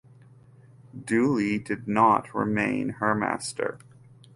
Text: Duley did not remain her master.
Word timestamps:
Duley 0.99 1.63
did 1.63 1.87
not 1.87 2.33
remain 2.33 2.89
her 2.97 3.13
master. 3.13 3.77